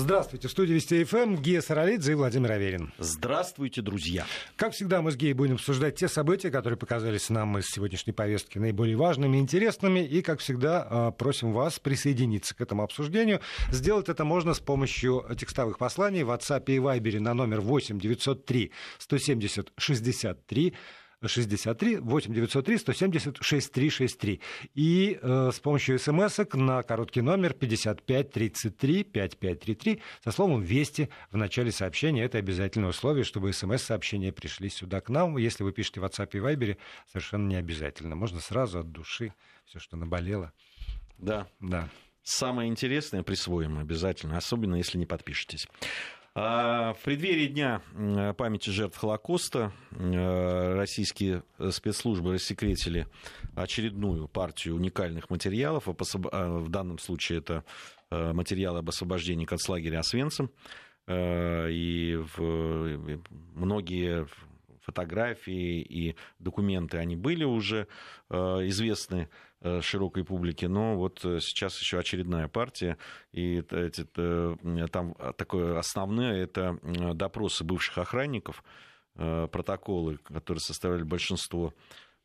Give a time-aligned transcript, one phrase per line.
[0.00, 0.46] Здравствуйте.
[0.46, 2.92] В студии Вести ФМ Гия Саралидзе и Владимир Аверин.
[2.98, 4.26] Здравствуйте, друзья.
[4.54, 8.58] Как всегда, мы с Гией будем обсуждать те события, которые показались нам из сегодняшней повестки
[8.58, 9.98] наиболее важными и интересными.
[9.98, 13.40] И, как всегда, а, просим вас присоединиться к этому обсуждению.
[13.72, 18.70] Сделать это можно с помощью текстовых посланий в WhatsApp и Viber на номер 8 903
[18.98, 20.74] 170 63
[21.26, 24.40] 63 8 903 170 6363.
[24.74, 31.72] И э, с помощью смс на короткий номер 5533 5533 со словом «Вести» в начале
[31.72, 32.24] сообщения.
[32.24, 35.36] Это обязательное условие, чтобы смс-сообщения пришли сюда к нам.
[35.36, 38.14] Если вы пишете в WhatsApp и Viber, совершенно не обязательно.
[38.14, 40.52] Можно сразу от души все, что наболело.
[41.18, 41.48] Да.
[41.60, 41.88] Да.
[42.22, 45.66] Самое интересное присвоим обязательно, особенно если не подпишетесь.
[46.40, 47.82] А, в преддверии Дня
[48.36, 53.08] памяти жертв Холокоста э, российские спецслужбы рассекретили
[53.56, 55.88] очередную партию уникальных материалов.
[55.88, 57.64] А, в данном случае это
[58.12, 60.52] э, материалы об освобождении концлагеря Освенцим.
[61.08, 62.22] Э, и
[63.56, 64.28] многие
[64.82, 67.88] фотографии и документы, они были уже
[68.30, 69.47] известны Э,
[69.80, 72.96] широкой публике, но вот э, сейчас еще очередная партия,
[73.32, 74.06] и эти,
[74.88, 76.78] там такое основное это
[77.14, 78.62] допросы бывших охранников,
[79.16, 81.74] э, протоколы, которые составляли большинство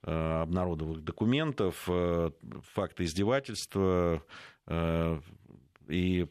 [0.06, 1.88] обнародованных документов,
[2.74, 4.22] факты издевательства
[5.88, 6.28] и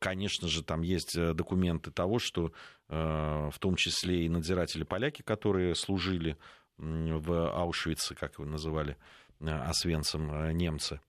[0.00, 2.52] Конечно же, там есть документы того, что
[2.88, 6.36] в том числе и надзиратели поляки, которые служили
[6.78, 8.96] в Аушвице, как его называли,
[9.40, 11.00] Э, Освенцим э, немцы,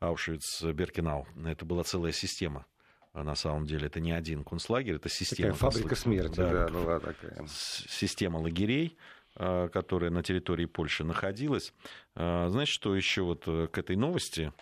[0.00, 1.26] Аушвиц-Беркинау.
[1.46, 2.66] Это была целая система
[3.14, 5.52] на самом деле это не один концлагерь, это система.
[5.52, 7.44] Такая фабрика смерти, да, да была такая.
[7.48, 8.96] Система лагерей,
[9.34, 11.72] э, которая на территории Польши находилась.
[12.14, 14.52] Знаешь, что еще вот к этой новости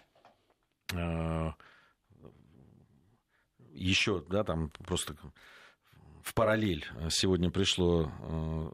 [3.75, 5.17] еще, да, там просто
[6.23, 8.11] в параллель сегодня пришло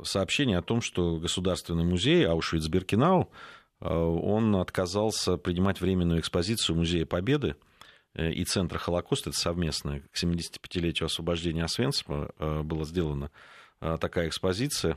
[0.05, 7.56] сообщение о том, что Государственный музей Аушвиц-Беркинау Э, он отказался принимать временную экспозицию Музея Победы
[8.15, 13.31] э, и Центра Холокоста, это совместное, к 75-летию освобождения Освенцима э, была сделана
[14.00, 14.97] такая экспозиция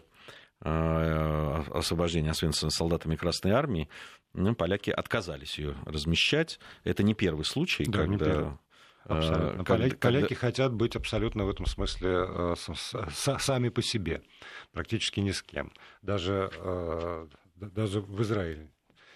[0.60, 3.90] освобождения Освенцима солдатами Красной Армии,
[4.36, 6.60] ну, поляки отказались ее размещать.
[6.84, 8.26] Это не первый случай, да, когда...
[8.26, 8.58] Первый.
[9.06, 9.64] Абсолютно.
[9.64, 10.20] Когда, поляки, когда...
[10.20, 14.24] поляки хотят быть абсолютно в этом смысле э, с, с, сами по себе,
[14.72, 15.72] практически ни с кем.
[16.02, 18.72] Даже, э, даже в Израиле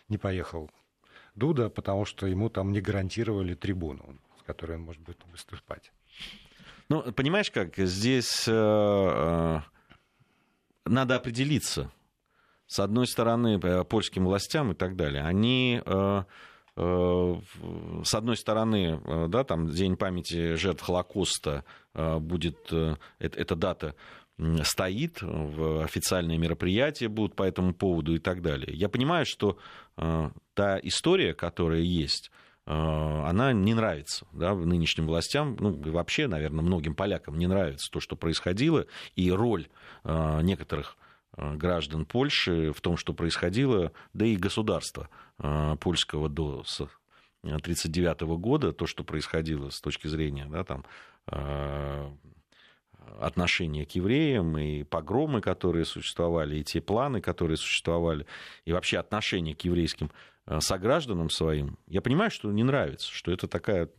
[0.09, 0.69] не поехал
[1.35, 5.91] Дуда, потому что ему там не гарантировали трибуну, с которой он может будет выступать.
[6.89, 9.59] Ну, понимаешь как, здесь э, э,
[10.85, 11.91] надо определиться.
[12.65, 15.81] С одной стороны, э, польским властям и так далее, они...
[15.85, 16.23] Э,
[16.75, 17.35] э,
[18.03, 22.71] с одной стороны, э, да, там День памяти жертв Холокоста будет,
[23.19, 23.95] эта дата
[24.63, 28.73] стоит, в официальные мероприятия будут по этому поводу и так далее.
[28.73, 29.57] Я понимаю, что
[29.97, 32.31] э, та история, которая есть,
[32.65, 37.99] э, она не нравится да, нынешним властям, ну, вообще, наверное, многим полякам не нравится то,
[37.99, 38.85] что происходило,
[39.15, 39.67] и роль
[40.03, 40.97] э, некоторых
[41.37, 45.09] граждан Польши в том, что происходило, да и государства
[45.79, 46.65] польского до
[47.43, 50.83] 1939 года, то, что происходило с точки зрения да, там,
[53.19, 58.25] отношение к евреям, и погромы, которые существовали, и те планы, которые существовали,
[58.65, 60.11] и вообще отношение к еврейским
[60.45, 63.89] э, согражданам своим, я понимаю, что не нравится, что это такая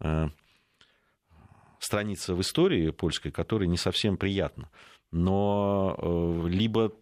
[0.00, 0.28] э,
[1.78, 4.70] страница в истории польской, которая не совсем приятна.
[5.10, 6.92] Но э, либо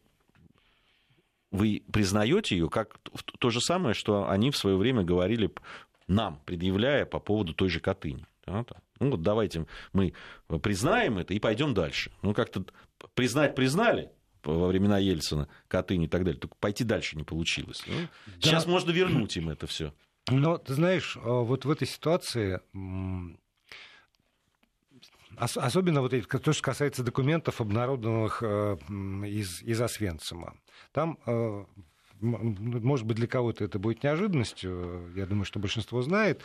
[1.50, 2.99] вы признаете ее как
[3.39, 5.53] то же самое, что они в свое время говорили
[6.06, 8.27] нам, предъявляя по поводу той же Катыни.
[8.47, 8.65] Да,
[9.00, 10.12] ну вот давайте мы
[10.62, 12.12] признаем это и пойдем дальше.
[12.22, 12.65] Ну как-то
[13.15, 14.11] признать признали,
[14.44, 16.41] во времена Ельцина, Катынь и так далее.
[16.41, 17.83] Только пойти дальше не получилось.
[17.87, 17.94] Ну,
[18.27, 18.33] да.
[18.41, 19.93] Сейчас можно вернуть им это все.
[20.28, 22.60] Но ты знаешь, а, вот в этой ситуации
[25.37, 28.77] Особенно вот то, что касается документов, обнародованных э,
[29.27, 30.54] из, из Освенцима.
[30.92, 31.65] Там э,
[32.21, 36.43] может быть, для кого-то это будет неожиданностью, я думаю, что большинство знает,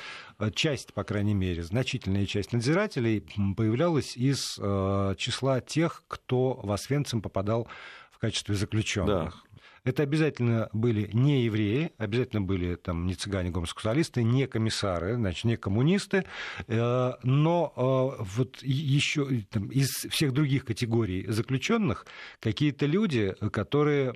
[0.53, 3.25] часть, по крайней мере, значительная часть надзирателей
[3.55, 7.67] появлялась из э, числа тех, кто в Освенцим попадал
[8.11, 9.33] в качестве заключенных.
[9.33, 9.59] Да.
[9.85, 15.57] Это обязательно были не евреи, обязательно были там не цыгане, гомосексуалисты, не комиссары, значит, не
[15.57, 16.25] коммунисты,
[16.67, 17.73] э, но
[18.17, 22.07] э, вот еще там, из всех других категорий заключенных
[22.39, 24.15] какие-то люди, которые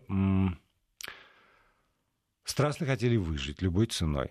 [2.49, 4.29] страстно хотели выжить любой ценой.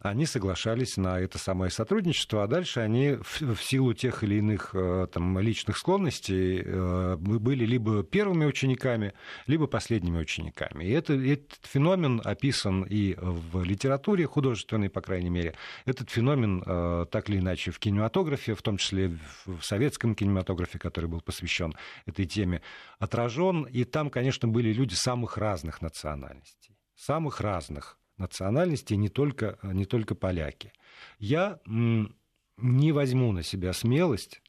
[0.00, 4.70] они соглашались на это самое сотрудничество, а дальше они в, в силу тех или иных
[4.74, 9.12] э, там, личных склонностей э, были либо первыми учениками,
[9.48, 10.84] либо последними учениками.
[10.84, 15.54] И это, этот феномен описан и в литературе художественной, по крайней мере.
[15.84, 21.06] Этот феномен э, так или иначе в кинематографе, в том числе в советском кинематографе, который
[21.06, 21.74] был посвящен
[22.06, 22.62] этой теме,
[23.00, 23.64] отражен.
[23.64, 30.14] И там, конечно, были люди самых разных национальностей самых разных национальностей, не только, не только
[30.14, 30.72] поляки.
[31.18, 34.42] Я не возьму на себя смелость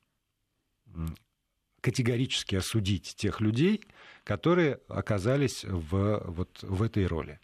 [1.82, 3.82] категорически осудить тех людей,
[4.24, 7.40] которые оказались в, вот, в этой роли.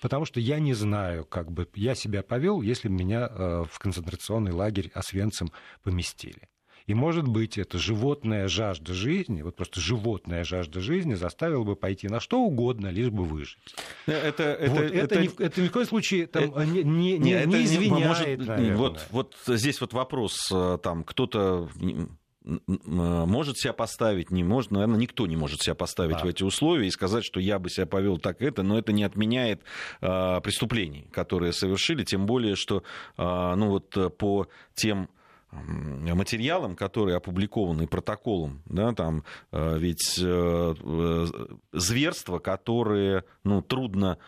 [0.00, 3.78] Потому что я не знаю, как бы я себя повел, если бы меня э, в
[3.78, 5.50] концентрационный лагерь Освенцим
[5.82, 6.48] поместили.
[6.86, 12.08] И, может быть, эта животная жажда жизни, вот просто животная жажда жизни заставила бы пойти
[12.08, 13.58] на что угодно, лишь бы выжить.
[14.06, 17.18] Это, это, вот, это, это, ни, это ни в коем случае там, это, не, не,
[17.18, 21.70] не, это не извиняет, может, Вот, вот здесь вот вопрос, э, там, кто-то
[22.66, 26.24] может себя поставить, не может, наверное, никто не может себя поставить да.
[26.24, 29.02] в эти условия и сказать, что я бы себя повел так это, но это не
[29.02, 29.62] отменяет
[30.02, 32.82] э, преступлений, которые совершили, тем более, что
[33.16, 35.08] э, ну вот э, по тем
[36.14, 41.26] материалам, которые опубликованы протоколом, да, там э, ведь э, э,
[41.72, 44.18] зверства, которые ну, трудно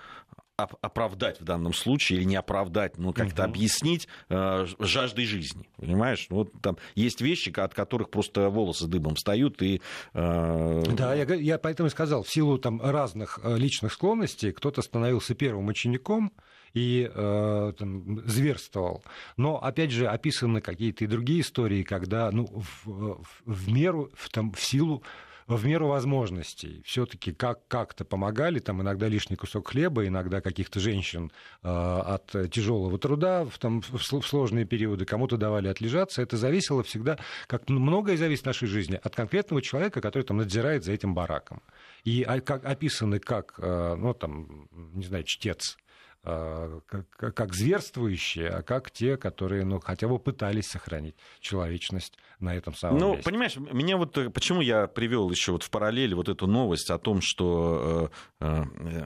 [0.56, 3.50] оправдать в данном случае или не оправдать, но как-то угу.
[3.50, 6.28] объяснить э, жаждой жизни, понимаешь?
[6.31, 9.82] Вот там есть вещи, от которых просто волосы дыбом встают и.
[10.14, 10.82] Э...
[10.96, 15.67] Да, я, я поэтому и сказал, в силу там разных личных склонностей кто-то становился первым
[15.67, 16.32] учеником,
[16.75, 19.05] и э, там, зверствовал.
[19.37, 22.47] Но, опять же, описаны какие-то и другие истории, когда ну,
[22.85, 25.03] в, в меру, в, там, в силу
[25.47, 31.31] в меру возможностей все-таки как- как-то помогали, там иногда лишний кусок хлеба, иногда каких-то женщин
[31.63, 36.23] э, от тяжелого труда в, там, в сложные периоды, кому-то давали отлежаться.
[36.23, 40.85] Это зависело всегда, как многое зависит в нашей жизни, от конкретного человека, который там надзирает
[40.85, 41.63] за этим бараком.
[42.05, 45.77] И а, как, описаны как, э, ну, там, не знаю, чтец
[46.26, 52.75] как, как зверствующие, а как те, которые ну, хотя бы пытались сохранить человечность на этом
[52.75, 53.31] самом ну, месте.
[53.31, 56.99] понимаешь, меня вот э, почему я привел еще вот в параллели вот эту новость о
[56.99, 59.05] том, что э, э,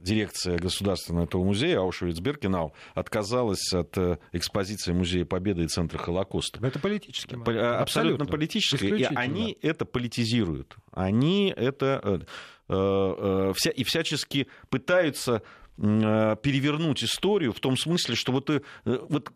[0.00, 3.96] дирекция Государственного этого музея Аушвиц-Биркенау отказалась от
[4.32, 6.58] экспозиции Музея Победы и Центра Холокоста.
[6.66, 7.34] Это политически.
[7.34, 8.84] Абсолютно, абсолютно политически.
[8.84, 10.76] И они это политизируют.
[10.90, 12.26] Они это
[12.68, 19.30] вся, и всячески пытаются Э, перевернуть историю в том смысле, что вот, э, вот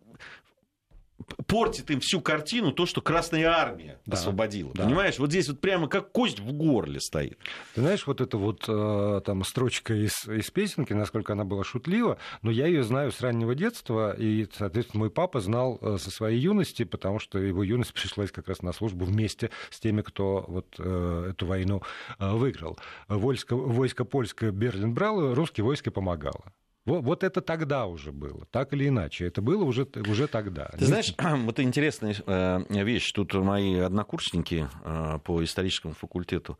[1.46, 4.72] портит им всю картину то, что Красная Армия да, освободила.
[4.74, 4.84] Да.
[4.84, 7.38] Понимаешь, вот здесь вот прямо как кость в горле стоит.
[7.74, 12.18] Ты знаешь, вот эта вот э, там строчка из, из песенки, насколько она была шутлива,
[12.42, 16.38] но я ее знаю с раннего детства, и, соответственно, мой папа знал э, со своей
[16.38, 20.74] юности, потому что его юность пришлась как раз на службу вместе с теми, кто вот
[20.78, 21.82] э, эту войну
[22.18, 22.78] выиграл.
[23.08, 26.52] Войско, войско польское Берлин брало, русское войско помогало.
[26.84, 29.26] Вот, вот это тогда уже было, так или иначе.
[29.26, 30.70] Это было уже, уже тогда.
[30.78, 33.12] Ты знаешь, вот интересная э, вещь.
[33.12, 36.58] Тут мои однокурсники э, по историческому факультету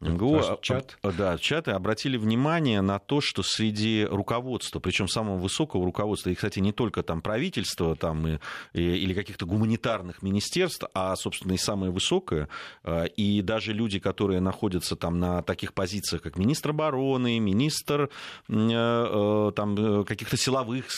[0.00, 0.98] МГУ, а, чат.
[1.02, 6.58] Да, чаты обратили внимание на то, что среди руководства, причем самого высокого руководства, и, кстати,
[6.58, 8.38] не только там правительства там, и,
[8.74, 12.50] и, или каких-то гуманитарных министерств, а, собственно, и самое высокое,
[12.84, 18.10] э, и даже люди, которые находятся там на таких позициях, как министр обороны, министр
[18.48, 20.88] э, э, там, каких-то силовых,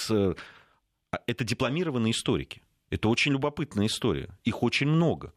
[1.26, 2.62] это дипломированные историки.
[2.90, 4.28] Это очень любопытная история.
[4.44, 5.32] Их очень много.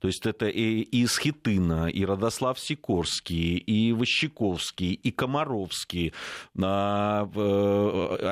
[0.00, 6.12] То есть это и, и Схитына, и Родослав Сикорский, и Ващиковский, и Комаровский.
[6.60, 7.28] А,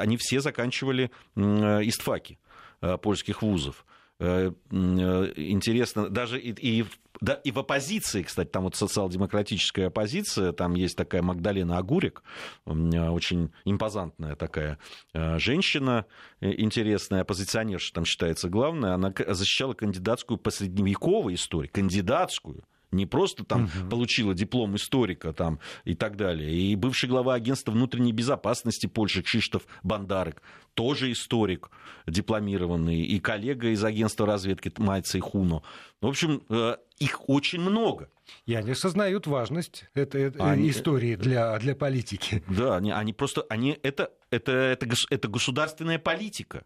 [0.01, 2.39] они все заканчивали истфаки
[2.81, 3.85] э, польских вузов.
[4.21, 6.85] Э, э, интересно, даже и, и,
[7.21, 12.23] да, и в оппозиции, кстати, там вот социал-демократическая оппозиция, там есть такая Магдалена Агурик,
[12.65, 14.79] очень импозантная такая
[15.15, 16.07] э, женщина,
[16.41, 22.63] интересная оппозиционерша там считается главная, она защищала кандидатскую по средневековой истории, кандидатскую,
[22.95, 23.91] не просто там угу.
[23.91, 26.53] получила диплом историка там и так далее.
[26.53, 30.43] И бывший глава агентства внутренней безопасности Польши Кшиштоф Бандарек,
[30.75, 31.71] тоже историк
[32.07, 35.63] дипломированный, и коллега из агентства разведки Майца и Хуно.
[36.01, 38.11] В общем, э, их очень много.
[38.47, 40.71] И они осознают важность этой они...
[40.71, 42.43] истории для, для политики.
[42.49, 46.65] Да, они, они просто, они, это, это, это, это государственная политика.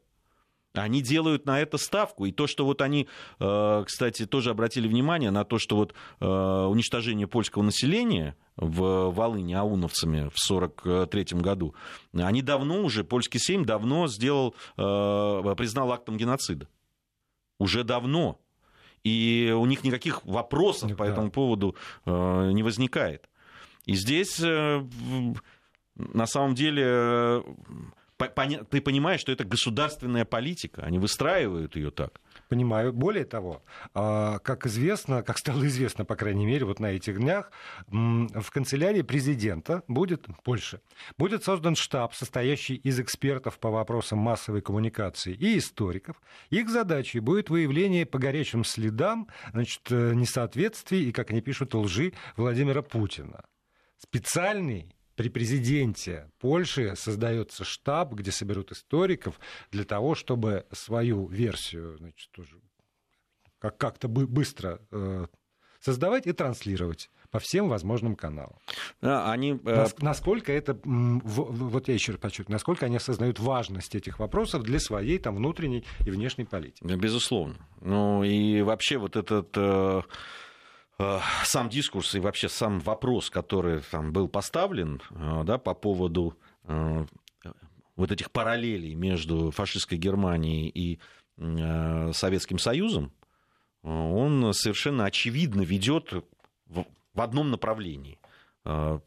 [0.75, 2.27] Они делают на это ставку.
[2.27, 3.09] И то, что вот они,
[3.41, 9.59] э, кстати, тоже обратили внимание на то, что вот э, уничтожение польского населения в Волыне
[9.59, 11.75] ауновцами в 1943 году,
[12.13, 16.69] они давно уже, польский Сейм давно сделал, э, признал актом геноцида.
[17.59, 18.41] Уже давно.
[19.05, 23.29] И у них никаких вопросов по этому поводу не возникает.
[23.87, 27.43] И здесь на самом деле
[28.19, 32.21] ты понимаешь, что это государственная политика, они выстраивают ее так.
[32.49, 32.93] Понимаю.
[32.93, 33.63] Более того,
[33.95, 37.51] а, как известно, как стало известно, по крайней мере, вот на этих днях,
[37.89, 40.81] в канцелярии президента будет, Польши,
[41.17, 46.21] будет создан штаб, состоящий из экспертов по вопросам массовой коммуникации и историков.
[46.51, 52.13] Их задачей будет выявление по горячим следам значит, э, несоответствий и, как они пишут, лжи
[52.37, 53.45] Владимира Путина.
[53.99, 59.41] Специальный при президенте Польши создается штаб, где соберут историков
[59.73, 62.61] для того, чтобы свою версию значит, тоже
[63.59, 65.27] как-то быстро э,
[65.81, 68.59] создавать и транслировать по всем возможным каналам.
[69.01, 69.59] Да, они...
[69.65, 74.79] Э, насколько это, вот я еще раз подчеркну, насколько они осознают важность этих вопросов для
[74.79, 76.85] своей там, внутренней и внешней политики.
[76.85, 77.57] Безусловно.
[77.81, 80.03] Ну и вообще вот этот Э,
[81.45, 87.07] сам дискурс и вообще сам вопрос, который там был поставлен э, да, по поводу э,
[87.95, 90.99] вот этих параллелей между фашистской Германией и
[91.37, 93.13] Советским Союзом,
[93.85, 96.13] он совершенно очевидно ведет
[96.67, 98.19] в одном направлении.
[98.65, 99.05] В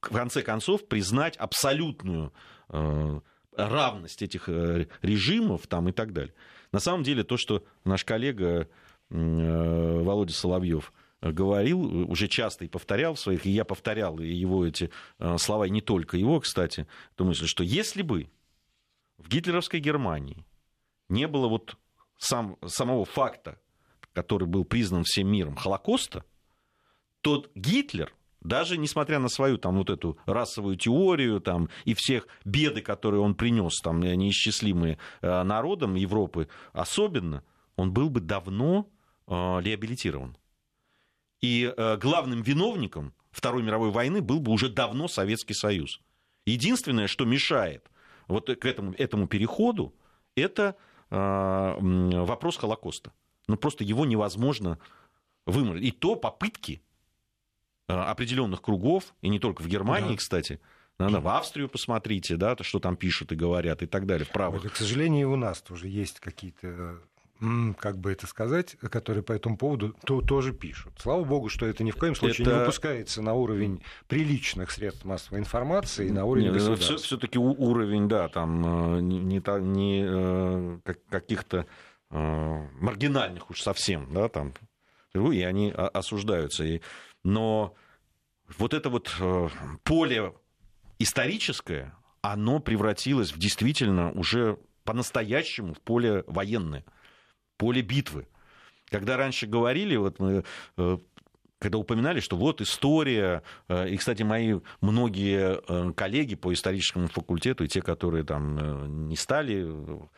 [0.00, 2.32] конце концов, признать абсолютную
[2.68, 4.48] равность этих
[5.02, 6.34] режимов там, и так далее.
[6.70, 8.68] На самом деле, то, что наш коллега Э,
[9.10, 15.38] Володя Соловьев говорил, уже часто и повторял в своих, и я повторял его эти э,
[15.38, 18.28] слова, и не только его, кстати, эту мысль, что если бы
[19.18, 20.44] в гитлеровской Германии
[21.08, 21.76] не было вот
[22.18, 23.58] сам, самого факта,
[24.12, 26.24] который был признан всем миром, Холокоста,
[27.22, 32.82] то Гитлер, даже несмотря на свою там вот эту расовую теорию там, и всех беды,
[32.82, 37.42] которые он принес, там, неисчислимые э, народам Европы особенно,
[37.76, 38.95] он был бы давно Э,
[39.28, 40.36] реабилитирован.
[41.40, 46.00] И э, главным виновником Второй мировой войны был бы уже давно Советский Союз.
[46.46, 47.90] Единственное, что мешает
[48.28, 49.94] вот к этому, этому переходу,
[50.34, 50.76] это
[51.10, 53.12] э, вопрос Холокоста.
[53.48, 54.78] Ну, просто его невозможно
[55.44, 55.84] выморить.
[55.84, 56.82] И то попытки
[57.86, 60.16] определенных кругов, и не только в Германии, да.
[60.16, 60.60] кстати,
[60.98, 64.72] надо в Австрию посмотрите, да, что там пишут и говорят и так далее, в правых.
[64.72, 67.00] к сожалению, и у нас тоже есть какие-то
[67.78, 70.94] как бы это сказать, которые по этому поводу то, тоже пишут.
[70.98, 72.54] Слава богу, что это ни в коем случае это...
[72.54, 76.96] не выпускается на уровень приличных средств массовой информации, на уровень Нет, государства.
[76.96, 80.78] Все-таки уровень, да, там э, не, не, не э,
[81.10, 81.66] каких-то
[82.10, 84.54] э, маргинальных уж совсем, да, там,
[85.14, 86.64] и они осуждаются.
[86.64, 86.80] И,
[87.22, 87.74] но
[88.58, 89.14] вот это вот
[89.82, 90.32] поле
[90.98, 96.84] историческое, оно превратилось в действительно уже по-настоящему в поле военное
[97.56, 98.26] поле битвы.
[98.90, 100.44] Когда раньше говорили, вот мы
[100.76, 100.98] э,
[101.58, 107.64] когда упоминали, что вот история, э, и, кстати, мои многие э, коллеги по историческому факультету,
[107.64, 109.68] и те, которые там не стали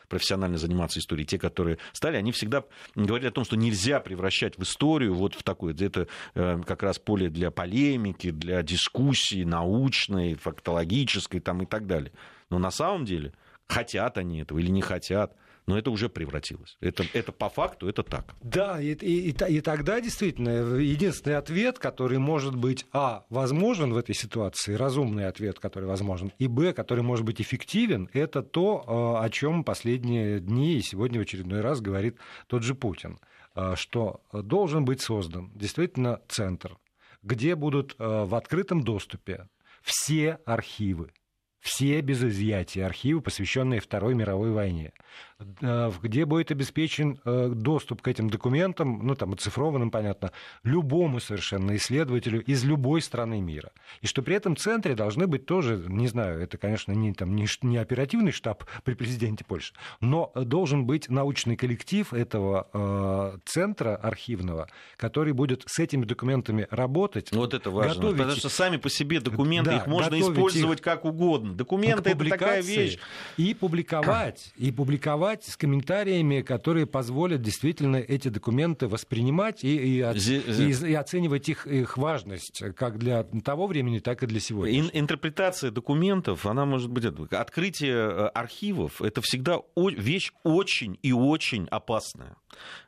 [0.07, 4.63] профессионально заниматься историей, те, которые стали, они всегда говорили о том, что нельзя превращать в
[4.63, 11.63] историю вот в такое, это как раз поле для полемики, для дискуссии научной, фактологической там,
[11.63, 12.11] и так далее.
[12.49, 13.33] Но на самом деле,
[13.67, 15.35] хотят они этого или не хотят–
[15.69, 16.77] но это уже превратилось.
[16.81, 18.33] Это, это по факту, это так.
[18.41, 24.15] Да, и, и, и тогда действительно единственный ответ, который может быть, а, возможен в этой
[24.15, 29.29] ситуации, разумный ответ, который возможен, и, б, который может быть эффективен, это то, а, о
[29.29, 33.19] чем последние дни и сегодня в очередной раз говорит тот же Путин,
[33.53, 36.79] а, что должен быть создан действительно центр,
[37.21, 39.47] где будут в открытом доступе
[39.83, 41.11] все архивы
[41.59, 48.07] все без изъятия архивы, посвященные Второй мировой войне, э, где будет обеспечен э, доступ к
[48.09, 53.71] этим документам, ну там оцифрованным, понятно, любому совершенно исследователю из любой страны мира.
[54.01, 57.47] И что при этом центре должны быть тоже, не знаю, это, конечно, не, там, не,
[57.61, 64.67] не оперативный штаб при президенте Польши, но должен быть научный коллектив этого э, центра архивного,
[64.97, 67.31] который будет с этими документами работать.
[67.31, 68.17] Вот это важно, готовить...
[68.17, 70.83] потому что сами по себе документы, да, их можно использовать их...
[70.83, 71.53] как угодно.
[71.53, 72.97] Документы это такая вещь.
[73.37, 80.01] И публиковать, и публиковать публиковать с комментариями, которые позволят действительно эти документы воспринимать и, и,
[80.01, 84.79] от, и, и оценивать их, их важность как для того времени, так и для сегодня.
[84.79, 87.05] Ин, интерпретация документов, она может быть...
[87.31, 92.35] Открытие э, архивов— это всегда вещь очень и очень опасная.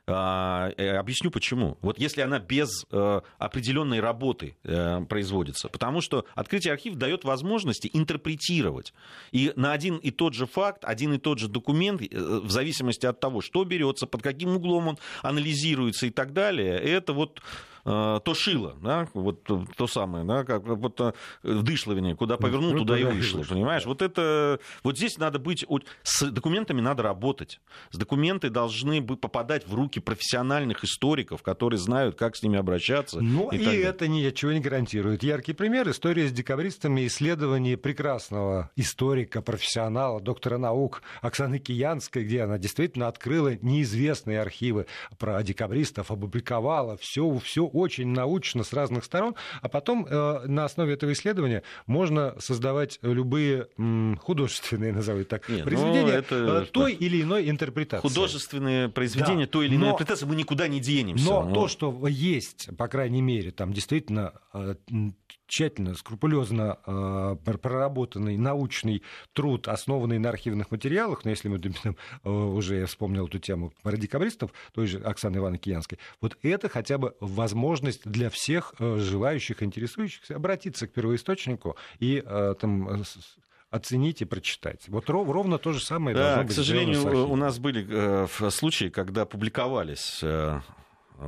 [0.06, 1.78] А, э, объясню почему.
[1.80, 4.56] Вот если она без э, определенной работы
[5.08, 5.68] производится.
[5.68, 8.92] Потому что открытие архива дает возможности интерпретировать.
[9.30, 13.20] И на один и тот же факт, один и тот же документ, в зависимости от
[13.20, 18.34] того, что берется, под каким углом он анализируется и так далее, это вот Э, то
[18.34, 21.12] шило, да, вот то самое, да, как вот э,
[21.42, 23.82] в Дышловине, куда повернул, ну, туда и вышло, понимаешь?
[23.82, 23.88] Да.
[23.88, 25.64] Вот это, вот здесь надо быть,
[26.02, 27.60] с документами надо работать,
[27.90, 33.20] с документы должны попадать в руки профессиональных историков, которые знают, как с ними обращаться.
[33.20, 35.22] Ну и, и это ничего не гарантирует.
[35.22, 42.58] Яркий пример, история с декабристами, исследование прекрасного историка, профессионала, доктора наук Оксаны Киянской, где она
[42.58, 44.86] действительно открыла неизвестные архивы
[45.18, 50.94] про декабристов, опубликовала все, все очень научно с разных сторон, а потом э, на основе
[50.94, 56.66] этого исследования можно создавать любые м, художественные, назову так, Нет, ну, произведения это...
[56.72, 58.06] Той или иной интерпретации.
[58.06, 61.24] Художественные произведения да, той или иной но, интерпретации мы никуда не денемся.
[61.24, 64.74] Но, но то, что есть, по крайней мере, там действительно э,
[65.52, 69.02] тщательно, скрупулезно э, проработанный научный
[69.34, 73.74] труд, основанный на архивных материалах, но если мы там, э, уже я вспомнил эту тему
[73.82, 78.96] про декабристов, той же Оксаны Ивановны Киянской, вот это хотя бы возможность для всех э,
[78.98, 83.04] желающих, интересующихся обратиться к первоисточнику и э, там
[83.68, 84.88] оценить и прочитать.
[84.88, 86.44] Вот ровно то же самое да.
[86.44, 90.60] К сожалению, у нас были э, случаи, когда публиковались э,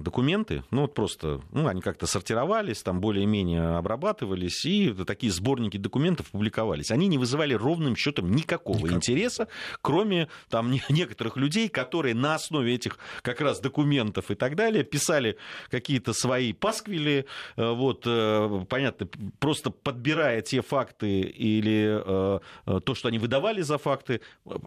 [0.01, 6.31] документы, ну вот просто, ну они как-то сортировались, там более-менее обрабатывались, и такие сборники документов
[6.31, 6.91] публиковались.
[6.91, 8.93] Они не вызывали ровным счетом никакого Никак.
[8.93, 9.49] интереса,
[9.83, 15.37] кроме там некоторых людей, которые на основе этих как раз документов и так далее писали
[15.71, 17.27] какие-то свои пасквили,
[17.57, 23.79] э, вот, э, понятно, просто подбирая те факты или э, то, что они выдавали за
[23.79, 24.21] факты,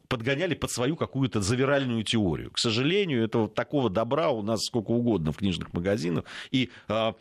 [0.07, 2.51] подгоняли под свою какую-то завиральную теорию.
[2.51, 7.13] К сожалению, этого такого добра у нас сколько угодно угодно в книжных магазинах, и э,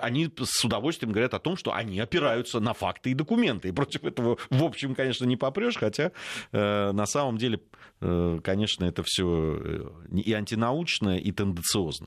[0.00, 3.68] они с удовольствием говорят о том, что они опираются на факты и документы.
[3.68, 6.12] И против этого, в общем, конечно, не попрешь, хотя
[6.52, 7.60] э, на самом деле,
[8.00, 12.06] э, конечно, это все и антинаучно, и тенденциозно.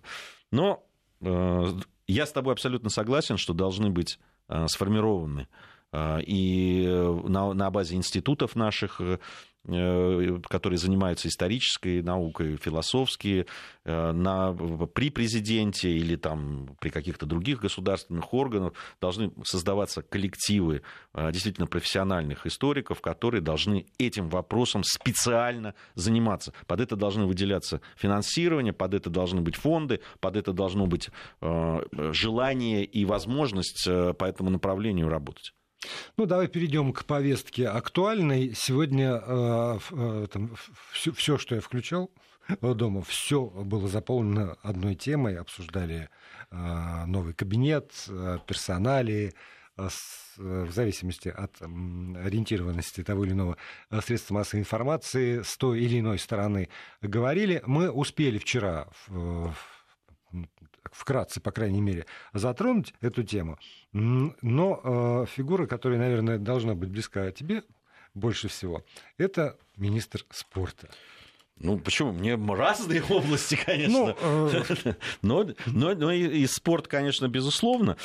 [0.51, 0.84] Но
[1.22, 1.65] э,
[2.08, 5.48] я с тобой абсолютно согласен, что должны быть э, сформированы
[6.27, 6.86] и
[7.24, 9.18] на, на базе институтов наших Э,
[9.66, 13.48] которые занимаются исторической наукой, философские,
[13.84, 21.32] э, на, при президенте или там, при каких-то других государственных органах должны создаваться коллективы э,
[21.32, 26.54] действительно профессиональных историков, которые должны этим вопросом специально заниматься.
[26.68, 31.10] Под это должны выделяться финансирование, под это должны быть фонды, под это должно быть
[31.42, 35.54] желание и возможность по этому направлению работать.
[36.17, 38.53] Ну, давай перейдем к повестке актуальной.
[38.55, 40.27] Сегодня э, э,
[40.91, 42.11] все, что я включал
[42.61, 45.37] дома, все было заполнено одной темой.
[45.37, 46.09] Обсуждали
[46.51, 49.33] э, новый кабинет, э, персонали,
[49.77, 49.89] э,
[50.37, 53.57] в зависимости от ориентированности того или иного
[53.89, 56.69] э, средства массовой информации с той или иной стороны
[57.01, 57.61] говорили.
[57.65, 59.53] Мы успели вчера в,
[60.91, 63.57] вкратце, по крайней мере, затронуть эту тему.
[63.91, 67.63] Но э, фигура, которая, наверное, должна быть близка тебе
[68.13, 68.83] больше всего,
[69.17, 70.89] это министр спорта.
[71.57, 72.11] Ну, почему?
[72.11, 74.15] Мне разные области, конечно.
[74.21, 74.93] Ну, э...
[75.21, 77.98] но, но, но и, и спорт, конечно, безусловно.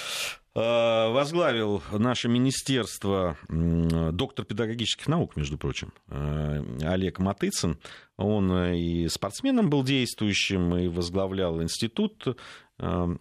[0.53, 7.79] Э, возглавил наше министерство доктор педагогических наук, между прочим, э, Олег Матыцын.
[8.17, 12.37] Он и спортсменом был действующим, и возглавлял институт.
[12.79, 13.17] Э,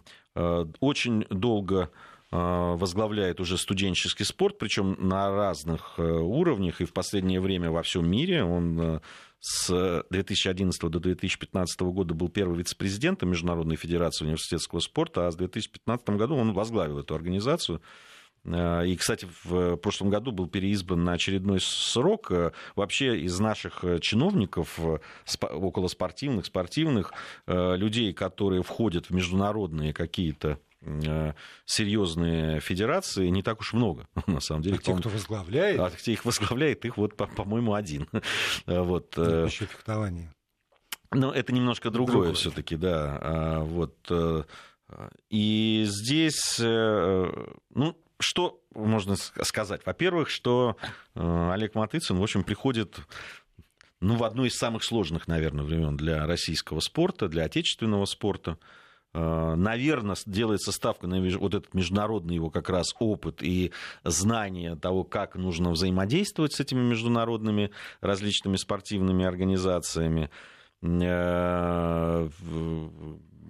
[0.80, 1.90] очень долго
[2.32, 8.44] возглавляет уже студенческий спорт, причем на разных уровнях, и в последнее время во всем мире.
[8.44, 9.00] Он
[9.40, 16.10] с 2011 до 2015 года был первым вице-президентом Международной Федерации университетского спорта, а с 2015
[16.10, 17.80] году он возглавил эту организацию.
[18.44, 22.30] Э, и, кстати, в прошлом году был переизбран на очередной срок.
[22.30, 24.78] Э, вообще из наших чиновников,
[25.40, 27.14] около спортивных, спортивных,
[27.46, 30.69] э, людей, которые входят в международные какие-то Э,
[31.66, 34.76] серьезные федерации не так уж много, на самом деле.
[34.76, 35.80] А те, кто возглавляет?
[35.80, 38.08] А те, их возглавляет, их вот, по-моему, один.
[38.66, 39.14] вот.
[39.16, 40.32] Э, Еще фехтование.
[41.12, 42.34] Но это немножко другое, другое.
[42.34, 43.18] все-таки, да.
[43.20, 43.96] А, вот.
[44.10, 44.44] Э,
[45.28, 49.82] и здесь, ну, что можно сказать?
[49.86, 50.76] Во-первых, что
[51.14, 52.98] Олег Матыцын, в общем, приходит
[54.00, 58.58] ну, в одной из самых сложных, наверное, времен для российского спорта, для отечественного спорта.
[59.12, 63.72] Э, наверное, делается ставка на вот этот международный его как раз опыт и
[64.04, 67.70] знание того, как нужно взаимодействовать с этими международными
[68.00, 70.30] различными спортивными организациями.
[70.82, 72.28] Э,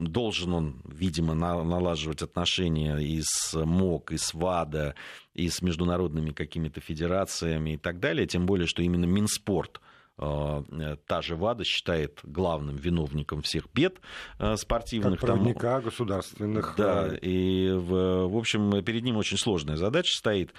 [0.01, 4.95] должен он, видимо, налаживать отношения и с МОК, и с ВАДА,
[5.35, 8.27] и с международными какими-то федерациями и так далее.
[8.27, 9.83] Тем более, что именно Минспорт–
[10.21, 14.01] та же ВАДА считает главным виновником всех бед
[14.39, 15.21] э, спортивных.
[15.21, 16.75] Как проводника там, государственных.
[16.77, 20.53] Да, э, и, в, в общем, перед ним очень сложная задача стоит.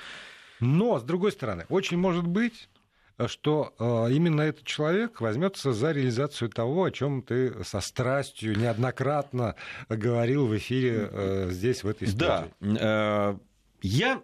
[0.59, 2.69] Но, с другой стороны, очень может быть,
[3.27, 3.73] что
[4.11, 9.55] именно этот человек возьмется за реализацию того, о чем ты со страстью неоднократно
[9.89, 12.51] говорил в эфире здесь, в этой студии.
[12.59, 13.37] Да.
[13.81, 14.21] Я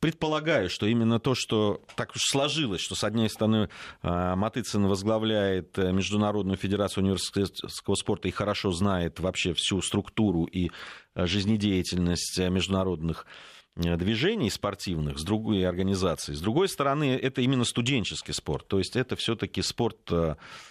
[0.00, 3.68] предполагаю, что именно то, что так уж сложилось, что с одной стороны
[4.02, 10.70] а, Матыцин возглавляет э, Международную федерацию университетского спорта и хорошо знает вообще всю структуру и
[11.14, 13.26] э, жизнедеятельность э, международных
[13.76, 16.36] движений спортивных с другой организацией.
[16.36, 18.68] С другой стороны, это именно студенческий спорт.
[18.68, 20.10] То есть это все-таки спорт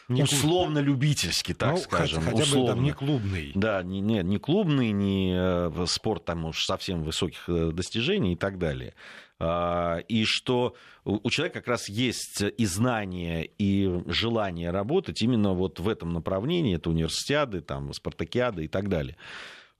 [0.07, 2.23] не условно-любительский, так ну, скажем.
[2.23, 2.61] Хотя, условно.
[2.61, 3.51] бы там не клубный.
[3.55, 8.93] Да, не, не, не клубный, не спорт там уж совсем высоких достижений и так далее.
[9.41, 15.79] А, и что у человека как раз есть и знание, и желание работать именно вот
[15.79, 19.15] в этом направлении, это университеты, там, спартакиады и так далее.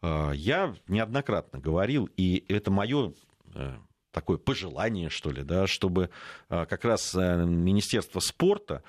[0.02, 3.14] А, я неоднократно говорил, и это мое
[3.56, 3.78] э,
[4.12, 6.10] такое пожелание, что ли, да, чтобы
[6.50, 8.84] а, как раз э, Министерство спорта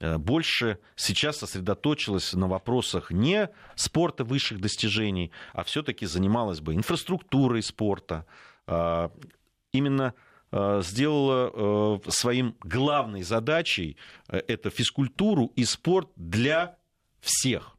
[0.00, 7.62] э, больше сейчас сосредоточилось на вопросах не спорта высших достижений, а все-таки занималось бы инфраструктурой
[7.62, 8.26] спорта,
[9.72, 10.14] именно
[10.50, 16.76] э, сделала своим главной задачей это физкультуру и спорт для
[17.20, 17.75] всех.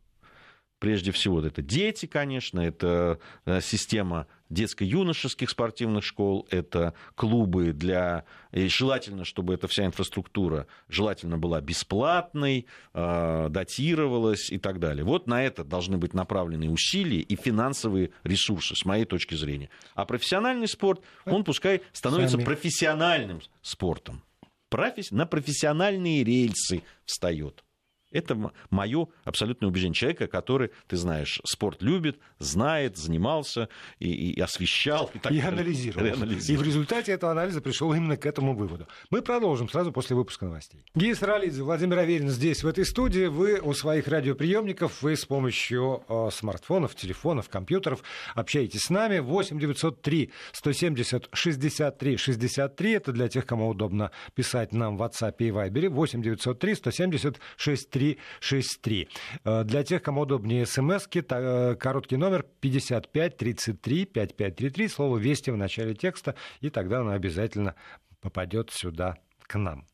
[0.80, 3.20] Прежде всего, это дети, конечно, это
[3.62, 8.26] система детско-юношеских спортивных школ, это клубы для...
[8.52, 15.04] И желательно, чтобы эта вся инфраструктура желательно была бесплатной, э, датировалась и так далее.
[15.04, 19.70] Вот на это должны быть направлены усилия и финансовые ресурсы, с моей точки зрения.
[19.96, 22.46] А профессиональный спорт, он пускай становится Сами.
[22.46, 24.24] профессиональным спортом.
[24.70, 25.04] Профи...
[25.12, 27.64] На профессиональные рельсы встает.
[28.12, 33.68] Это мое абсолютное убеждение человека, который, ты знаешь, спорт любит, знает, занимался
[34.00, 35.12] и, и освещал.
[35.14, 36.08] И, так и анализировал.
[36.08, 36.62] и анализировал.
[36.62, 38.88] И в результате этого анализа пришел именно к этому выводу.
[39.10, 40.86] Мы продолжим сразу после выпуска новостей.
[40.96, 43.26] Гия Саралидзе, Владимир Аверин здесь, в этой студии.
[43.26, 48.04] Вы у своих радиоприемников, вы с помощью э, смартфонов, телефонов, компьютеров
[48.36, 49.20] общаетесь с нами.
[49.20, 52.92] 8 903 170 63 63.
[52.94, 55.90] Это для тех, кому удобно писать нам в WhatsApp и Viber.
[55.90, 59.10] 8 903 170 63 6363.
[59.44, 65.58] Э, для тех, кому удобнее смс э, короткий номер 55 33 5533, слово «Вести» в
[65.58, 67.76] начале текста, и тогда оно обязательно
[68.22, 69.86] попадет сюда к нам.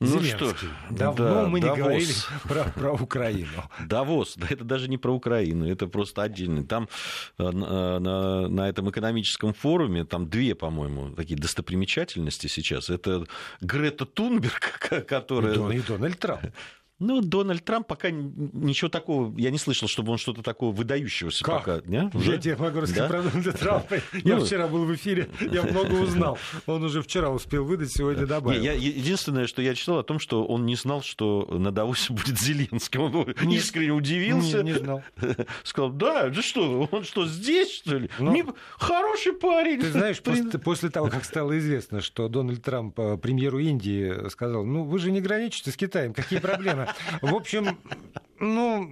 [0.00, 0.36] Ну Зеленский.
[0.36, 0.56] что,
[0.90, 1.78] давно да, мы не Давос.
[1.78, 2.12] говорили
[2.44, 3.48] про, про Украину.
[3.86, 6.64] Давос, да это даже не про Украину, это просто отдельно.
[6.64, 6.88] Там
[7.36, 12.90] э, на, на, на этом экономическом форуме, там две, по-моему, такие достопримечательности сейчас.
[12.90, 13.26] Это
[13.60, 15.68] Грета Тунберг, которая...
[15.70, 16.46] И, Дональд Трамп.
[17.00, 21.58] Ну, Дональд Трамп пока ничего такого, я не слышал, чтобы он что-то такого выдающегося как?
[21.64, 21.80] пока.
[21.86, 22.10] Не?
[22.12, 22.32] Уже?
[22.32, 23.20] Я тебе могу рассказать да?
[23.20, 23.94] про Дональда Трампа.
[24.24, 26.38] Я ну, вчера был в эфире, я много узнал.
[26.66, 28.60] Он уже вчера успел выдать, сегодня добавил.
[28.60, 32.38] Я, единственное, что я читал о том, что он не знал, что на Давосе будет
[32.40, 32.98] Зеленский.
[32.98, 34.62] Он не, искренне удивился.
[34.62, 35.02] Не, не знал.
[35.62, 38.10] Сказал, да, да что, он что, здесь, что ли?
[38.18, 38.32] Но...
[38.32, 39.80] Ну, Хороший парень.
[39.80, 44.64] Ты знаешь, после, после того, как стало известно, что Дональд Трамп э, премьеру Индии сказал,
[44.64, 46.87] ну, вы же не граничите с Китаем, какие проблемы?
[47.22, 47.78] В общем,
[48.38, 48.90] ну,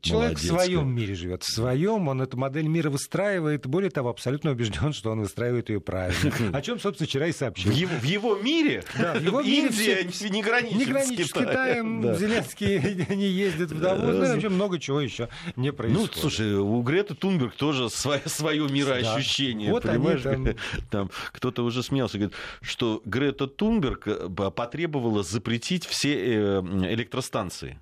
[0.00, 1.42] человек Молодец, в своем мире живет.
[1.42, 3.66] В своем он эту модель мира выстраивает.
[3.66, 6.32] Более того, абсолютно убежден, что он выстраивает ее правильно.
[6.52, 7.72] О чем, собственно, вчера и сообщил.
[7.72, 8.84] В его, в его мире?
[8.98, 10.28] Да, в его мире Индия все...
[10.28, 11.48] не граничит, не граничит с Китаем.
[11.48, 12.14] Китаем да.
[12.14, 14.14] Зеленский не ездит в Давос.
[14.14, 16.12] Ну, вообще много чего еще не происходит.
[16.14, 19.68] Ну, слушай, у Греты Тунберг тоже свое, свое мироощущение.
[19.68, 19.72] Да.
[19.72, 20.22] Вот понимаешь?
[20.22, 20.48] Там...
[20.90, 27.80] там кто-то уже смеялся, говорит, что Грета Тунберг э, потребовала запретить все э, электростанции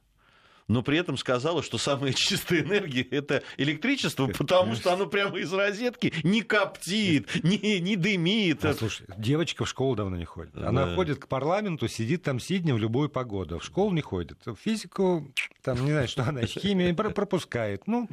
[0.68, 5.52] но при этом сказала, что самая чистая энергия– это электричество, потому что оно прямо из
[5.52, 8.64] розетки не коптит, не, не дымит.
[8.64, 10.56] А, слушай, девочка в школу давно не ходит.
[10.56, 10.94] Она да.
[10.94, 13.58] ходит к парламенту, сидит там сидня в любую погоду.
[13.58, 14.38] В школу не ходит.
[14.44, 17.86] В физику, там, не знаю, что она, химию пропускает.
[17.86, 18.08] Ну,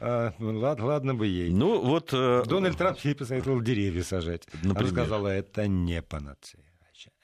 [0.00, 1.50] а, ладно, ладно бы ей.
[1.50, 2.10] Ну, вот...
[2.12, 4.46] Э, Дональд Трамп ей посоветовал деревья сажать.
[4.62, 4.78] Например?
[4.78, 6.62] Она сказала, это не панацея.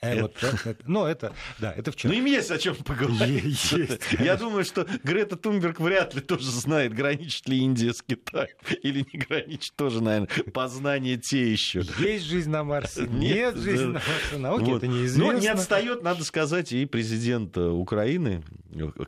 [0.01, 2.13] Э, вот, это, ну, это, да, это вчера.
[2.13, 3.73] Ну, им есть о чем поговорить.
[3.73, 8.49] Есть, Я думаю, что Грета Тунберг вряд ли тоже знает, граничит ли Индия с Китаем.
[8.83, 11.83] Или не граничит тоже, наверное, познание те еще.
[11.99, 13.87] Есть жизнь на Марсе, нет, нет жизни да.
[13.87, 14.39] на Марсе.
[14.39, 14.77] Науке вот.
[14.77, 15.33] это неизвестно.
[15.33, 18.45] Но не отстает, надо сказать, и президент э, Украины.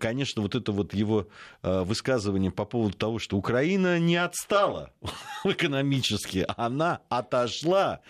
[0.00, 1.29] Конечно, вот это вот его
[1.62, 4.90] э, высказывание по поводу того, что Украина не отстала
[5.44, 8.00] экономически, она отошла,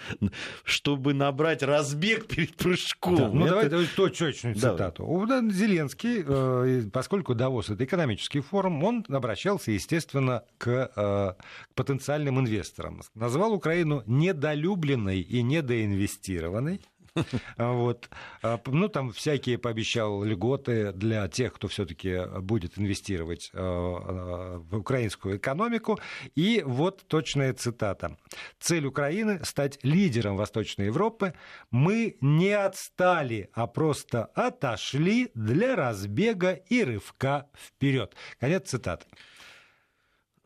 [0.64, 3.16] чтобы набрать разбег перед прыжком.
[3.16, 3.70] Да, ну, это...
[3.70, 5.26] давайте точную цитату.
[5.26, 5.50] Давай.
[5.50, 11.37] Зеленский, э, поскольку Давос— это экономический форум, он обращался, естественно, к, э, к
[11.74, 13.02] потенциальным инвесторам.
[13.14, 16.80] Назвал Украину недолюбленной и недоинвестированной.
[17.57, 18.09] Вот.
[18.42, 24.79] А, ну, там всякие пообещал льготы для тех, кто все-таки будет инвестировать а, а, в
[24.79, 25.99] украинскую экономику.
[26.35, 28.16] И вот точная цитата.
[28.59, 31.35] Цель Украины– стать лидером Восточной Европы.
[31.70, 38.14] Мы не отстали, а просто отошли для разбега и рывка вперед.
[38.38, 39.07] Конец цитаты.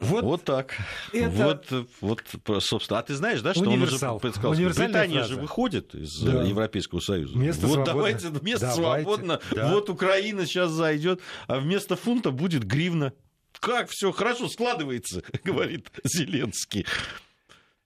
[0.00, 0.74] Вот, вот так.
[1.12, 1.62] Это...
[2.00, 2.98] Вот, вот, собственно.
[2.98, 4.16] А ты знаешь, да, что Универсал.
[4.16, 5.34] он уже сказал, Британия фраза.
[5.34, 6.42] же выходит из да.
[6.42, 7.38] Европейского Союза.
[7.38, 7.94] Место вот свободно.
[7.94, 9.04] давайте, место давайте.
[9.04, 9.40] свободно.
[9.52, 9.72] Да.
[9.72, 13.12] Вот Украина сейчас зайдет, а вместо фунта будет гривна.
[13.60, 16.86] Как все хорошо складывается, говорит Зеленский.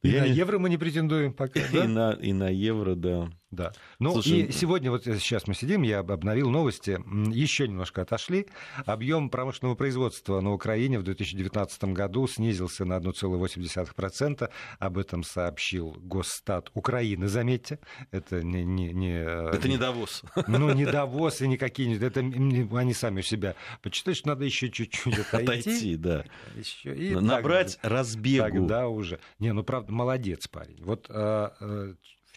[0.03, 0.33] И Я на не...
[0.35, 1.61] евро мы не претендуем пока.
[1.73, 1.85] Да?
[1.85, 3.31] И, на, и на евро, да.
[3.51, 3.73] Да.
[3.99, 7.01] Ну Слушай, и сегодня, вот сейчас мы сидим, я обновил новости,
[7.33, 8.47] еще немножко отошли.
[8.85, 14.51] Объем промышленного производства на Украине в 2019 году снизился на 1,8%.
[14.79, 17.79] Об этом сообщил Госстат Украины, заметьте.
[18.11, 18.65] Это не...
[18.65, 20.25] не, не это не Давос.
[20.47, 21.99] Ну, не Давос и никакие...
[21.99, 25.71] Это они сами себя почитают, что надо еще чуть-чуть отойти.
[25.71, 26.25] Отойти, да.
[26.55, 28.45] Еще, и Набрать так, разбегу.
[28.45, 29.21] Тогда уже.
[29.39, 30.83] Не, ну правда, молодец парень.
[30.83, 31.55] Вот а,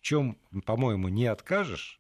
[0.02, 0.36] в чем,
[0.66, 2.00] по-моему, не откажешь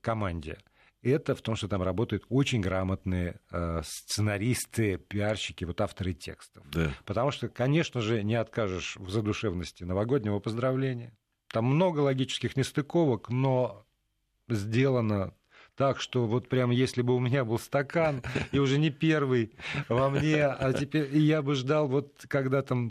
[0.00, 0.58] команде,
[1.02, 6.64] это в том, что там работают очень грамотные э, сценаристы, пиарщики, вот авторы текстов.
[6.70, 6.92] Да.
[7.04, 11.14] Потому что, конечно же, не откажешь в задушевности новогоднего поздравления.
[11.48, 13.84] Там много логических нестыковок, но
[14.48, 15.34] сделано
[15.76, 19.52] так, что вот прям если бы у меня был стакан, и уже не первый
[19.88, 22.90] во мне, а теперь я бы ждал вот когда там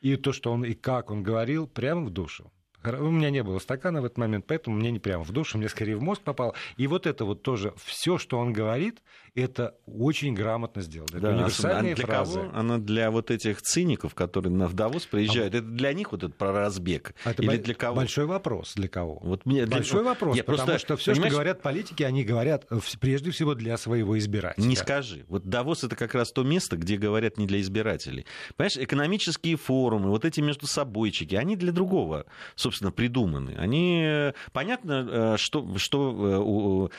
[0.00, 2.52] и то, что он и как он говорил, прямо в душу.
[2.86, 5.68] У меня не было стакана в этот момент, поэтому мне не прямо в душу, мне
[5.68, 6.54] скорее в мозг попало.
[6.76, 9.02] И вот это вот тоже, все, что он говорит,
[9.36, 11.10] это очень грамотно сделано.
[11.12, 12.40] Это да, универсальные а для фразы.
[12.40, 12.50] Кого?
[12.54, 15.58] Она для вот этих циников, которые на Давос приезжают, а...
[15.58, 17.14] это для них вот этот про разбег?
[17.24, 17.62] Это Или бо...
[17.62, 17.96] для кого?
[17.96, 19.18] Большой вопрос для кого?
[19.22, 20.10] Вот мне, большой для...
[20.10, 21.32] вопрос, Нет, потому просто, что все, понимаешь...
[21.32, 24.64] что говорят политики, они говорят э, прежде всего для своего избирателя.
[24.64, 25.26] Не скажи.
[25.28, 28.24] Вот Давос это как раз то место, где говорят не для избирателей.
[28.56, 33.54] Понимаешь, экономические форумы, вот эти между собойчики, они для другого, собственно, придуманы.
[33.58, 36.90] Они, э, понятно, э, что, что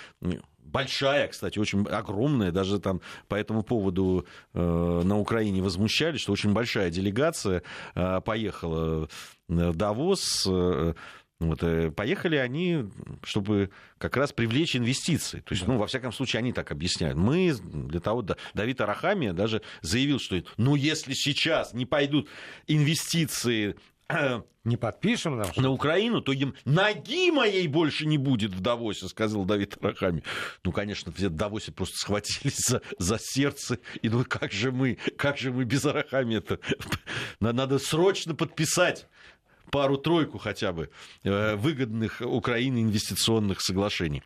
[0.68, 6.54] большая, кстати, очень огромная, даже там по этому поводу э, на Украине возмущались, что очень
[6.54, 7.64] большая делегация
[7.96, 9.10] э, поехала
[9.48, 10.46] в Давос.
[10.48, 10.94] Э,
[11.40, 12.86] вот, э, поехали они,
[13.24, 15.42] чтобы как раз привлечь инвестиции.
[15.42, 17.16] То есть, ну, во всяком случае, они так объясняют.
[17.16, 22.28] Мы для того, да, Давид Арахамия даже заявил, что ну, если сейчас не пойдут
[22.66, 23.76] инвестиции
[24.64, 29.46] не подпишем нам, на Украину, то им ноги моей больше не будет в Давосе, сказал
[29.46, 30.24] Давид Рахами.
[30.64, 33.80] Ну, конечно, все в Давосе просто схватились за, за сердце.
[34.02, 36.60] И ну как же мы, как же мы без Арахами это?
[37.40, 39.08] Надо срочно подписать
[39.72, 40.90] пару-тройку хотя бы
[41.24, 44.24] э, выгодных Украине инвестиционных соглашений.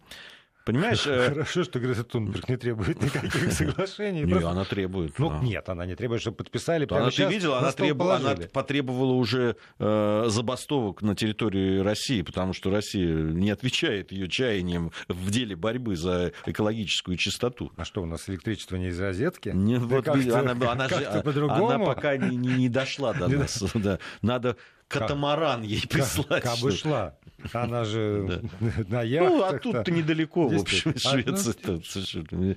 [0.66, 1.06] Понимаешь?
[1.08, 4.24] Э, Хорошо, что Грета Тунберг не требует никаких соглашений.
[4.24, 5.18] Не, она требует.
[5.18, 6.88] Ну, нет, она не требует, чтобы подписали.
[6.92, 12.70] Она, ты видела, она, требовала, она потребовала уже э, забастовок на территории России, потому что
[12.70, 17.72] Россия не отвечает ее чаяниям в деле борьбы за экологическую чистоту.
[17.78, 19.50] А что, у нас электричество не из розетки?
[19.50, 23.64] Не, вот, она, она пока не, не дошла до нас.
[23.74, 24.00] Да.
[24.22, 24.58] Надо
[24.92, 26.44] катамаран ей прислать.
[26.44, 27.16] Как бы шла.
[27.54, 28.44] Она же
[28.88, 29.32] на яхтах.
[29.32, 32.26] Ну, а тут-то недалеко, в общем, Швеция.
[32.32, 32.56] Ну,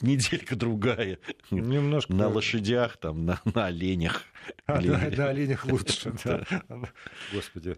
[0.00, 1.18] неделька другая.
[1.50, 2.12] Немножко.
[2.12, 4.22] На лошадях, там, на, на оленях.
[4.66, 6.12] А, на оленях лучше.
[7.32, 7.76] Господи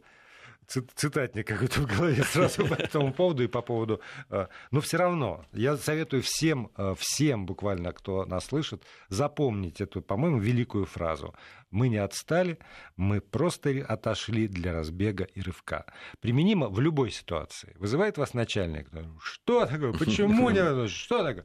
[0.67, 4.01] цитатник какой-то в голове сразу по этому поводу и по поводу...
[4.31, 10.03] Э, но все равно, я советую всем, э, всем буквально, кто нас слышит, запомнить эту,
[10.03, 11.35] по-моему, великую фразу.
[11.71, 12.59] Мы не отстали,
[12.97, 15.85] мы просто отошли для разбега и рывка.
[16.21, 17.75] Применимо в любой ситуации.
[17.79, 18.89] Вызывает вас начальник.
[19.21, 19.93] Что такое?
[19.99, 20.89] Почему не...
[20.89, 21.45] Что такое?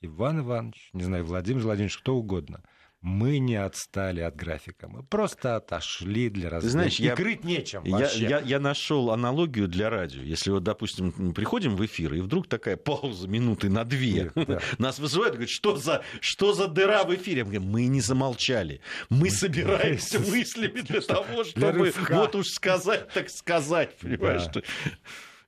[0.00, 2.62] Иван Иванович, не знаю, Владимир Владимирович, кто угодно.
[3.00, 4.88] Мы не отстали от графика.
[4.88, 6.72] Мы просто отошли для развития.
[6.72, 8.28] знаешь, И я- крыть нечем Я, вообще.
[8.28, 10.20] я, я нашел аналогию для радио.
[10.22, 14.32] Если вот, допустим, мы приходим в эфир, и вдруг такая пауза минуты на две.
[14.34, 14.58] Да.
[14.78, 17.44] Нас вызывают, говорят, что за, что за дыра в эфире?
[17.44, 18.80] Мы говорим, мы не замолчали.
[19.10, 23.96] Мы собираемся мыслями для того, чтобы вот уж сказать, так сказать.
[23.98, 24.42] Понимаешь?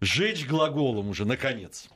[0.00, 1.88] Жечь глаголом уже, наконец.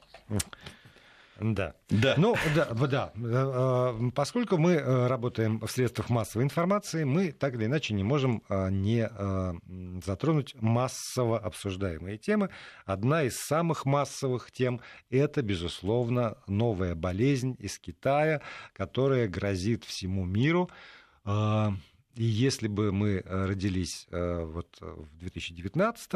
[1.53, 1.75] Да.
[1.91, 2.15] Да.
[2.17, 3.13] Ну, да, да.
[3.17, 8.03] Э, э, Поскольку мы э, работаем в средствах массовой информации, мы так или иначе не
[8.03, 9.11] можем не
[10.03, 12.49] затронуть массово обсуждаемые темы.
[12.87, 14.81] Одна из самых массовых тем–
[15.11, 18.41] это, безусловно, новая болезнь из Китая,
[18.73, 20.71] которая грозит всему миру.
[22.15, 26.13] И если бы мы э, родились э, вот э, в 2019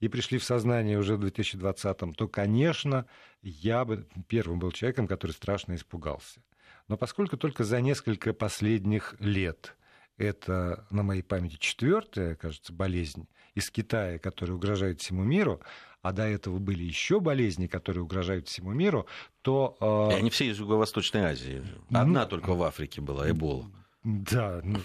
[0.00, 3.06] и пришли в сознание уже в 2020, то, конечно,
[3.42, 6.40] я бы первым был человеком, который страшно испугался.
[6.88, 9.76] Но поскольку только за несколько последних лет
[10.18, 15.60] это, на моей памяти, четвертая, кажется, болезнь из Китая, которая угрожает всему миру,
[16.02, 19.06] а до этого были еще болезни, которые угрожают всему миру,
[19.42, 19.76] то...
[20.10, 21.64] э, И они все из Юго-Восточной Азии.
[21.90, 23.66] Одна только в Африке была, Эбола.
[24.08, 24.78] Да, ну,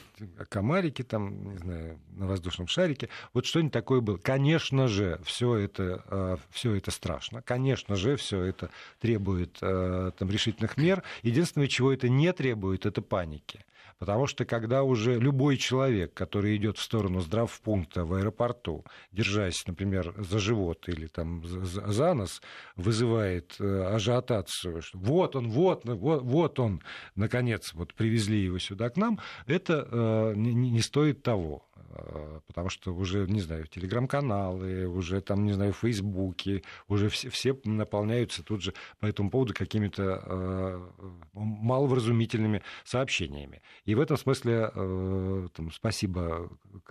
[0.50, 3.08] комарики там, не знаю, на воздушном шарике.
[3.36, 4.18] Вот что-нибудь такое было.
[4.18, 7.44] Конечно же, все это, все это страшно.
[7.44, 11.04] Конечно же, все это требует э, там, решительных мер.
[11.22, 13.64] Единственное, чего это не требует, это паники.
[14.02, 20.16] Потому что когда уже любой человек, который идет в сторону здравпункта в аэропорту, держась, например,
[20.18, 22.42] за живот или там за, нос,
[22.76, 26.82] вызывает э, ажиотацию, что вот он, вот, вот, вот он,
[27.16, 31.68] наконец, вот привезли его сюда к нам, это э, не- не стоит того.
[31.90, 37.58] Э, Потому что уже, не знаю, телеграм-каналы, уже там, не знаю, фейсбуки, уже все, все
[37.64, 40.90] наполняются тут же по этому поводу какими-то э,
[41.34, 43.62] маловразумительными сообщениями.
[43.86, 46.50] И в этом смысле э, там, спасибо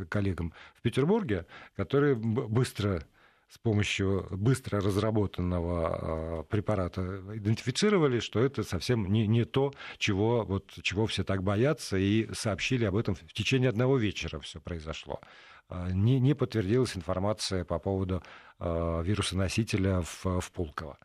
[0.09, 3.03] коллегам в Петербурге, которые быстро
[3.50, 10.70] с помощью быстро разработанного э, препарата идентифицировали, что это совсем не, не то, чего, вот,
[10.82, 15.20] чего все так боятся, и сообщили об этом в течение одного вечера все произошло.
[15.68, 18.22] Э, Не, не подтвердилась информация по поводу
[18.60, 20.96] э, вируса-носителя в, в Пулково.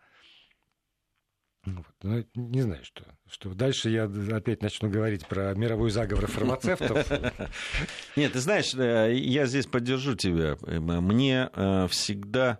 [1.65, 1.85] Вот.
[2.03, 3.53] Ну, не знаю, что, что.
[3.53, 7.09] Дальше я опять начну говорить про мировой заговор фармацевтов.
[8.15, 10.57] Нет, ты знаешь, э, я здесь поддержу тебя.
[10.61, 12.59] Мне э, всегда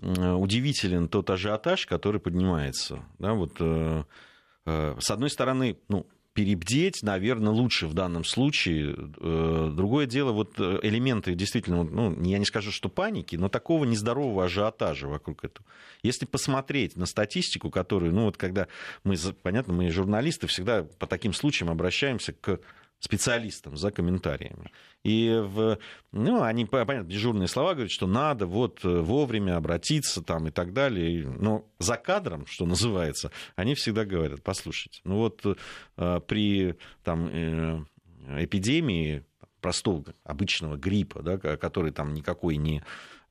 [0.00, 3.04] э, удивителен тот ажиотаж, который поднимается.
[3.18, 3.60] Да, вот,
[4.64, 8.94] с одной стороны, ну, перебдеть, наверное, лучше в данном случае.
[9.18, 13.86] Э, Другое дело, вот э, элементы действительно, ну, я не скажу, что паники, но такого
[13.86, 15.66] нездорового ажиотажа вокруг этого.
[16.02, 18.68] Если посмотреть на статистику, которую, ну вот когда
[19.02, 22.60] мы, понятно, мы журналисты всегда по таким случаям обращаемся к
[22.98, 24.72] специалистам за комментариями.
[25.04, 25.78] И в,
[26.12, 30.50] ну, они, по- понятно, дежурные слова говорят, что надо вот э, вовремя обратиться там и
[30.50, 31.28] так далее.
[31.28, 35.44] Но за кадром, что называется, они всегда говорят, послушайте, ну вот
[35.96, 37.84] э, при там, э,
[38.38, 39.24] эпидемии
[39.60, 42.82] простого обычного гриппа, да, ко- который там никакой не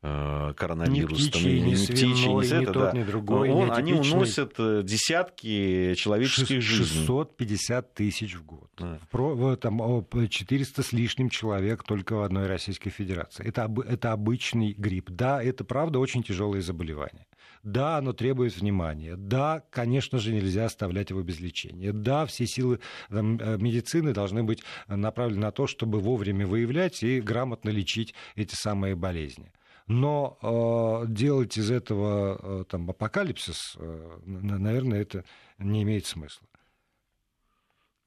[0.01, 2.91] коронавирус, Ни птичий, и ни птичий, с ни это, тот, да.
[2.99, 7.05] ни другой, Он- ни они уносят э, десятки человеческих жизней.
[7.05, 8.69] 650 тысяч в год.
[8.77, 8.99] Да.
[9.11, 13.45] Вот там, о, 400 с лишним человек только в одной Российской Федерации.
[13.47, 15.09] Это, это обычный грипп.
[15.09, 17.25] Да, это правда очень тяжелое заболевание.
[17.63, 19.15] Да, оно требует внимания.
[19.15, 21.91] Да, конечно же, нельзя оставлять его без лечения.
[21.91, 22.79] Да, все силы
[23.09, 28.95] э, медицины должны быть направлены на то, чтобы вовремя выявлять и грамотно лечить эти самые
[28.95, 29.51] болезни.
[29.87, 35.23] Но э, делать из этого э, там, апокалипсис, э, на- наверное, это
[35.59, 36.47] не имеет смысла.